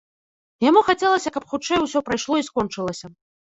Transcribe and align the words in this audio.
Яму 0.69 0.83
хацелася, 0.87 1.29
каб 1.37 1.45
хутчэй 1.53 1.79
усё 1.85 1.99
прайшло 2.09 2.33
і 2.43 2.49
скончылася. 2.51 3.15